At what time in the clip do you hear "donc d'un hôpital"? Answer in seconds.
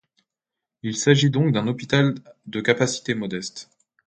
1.29-2.15